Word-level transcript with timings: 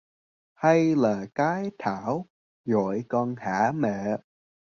Hay 0.55 0.95
là 0.95 1.25
cái 1.35 1.71
Thảo 1.79 2.25
gọi 2.65 3.03
con 3.09 3.35
hả 3.35 3.71
mẹ 3.75 4.17